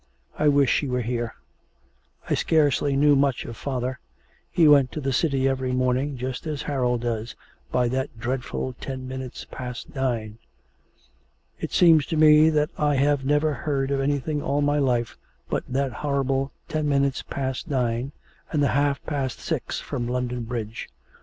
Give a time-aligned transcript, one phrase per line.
[0.35, 1.35] I wish she were here.
[2.27, 3.99] I scarcely knew much of father;
[4.49, 7.35] he went to the city every morning, just as Harold does,
[7.71, 10.39] by that dreadful ten minutes past nine.
[11.59, 15.19] It seems to me that I have never heard of anything all my life
[15.51, 18.11] but that horrible ten minutes past nine
[18.51, 20.89] and the half past six from London Bridge.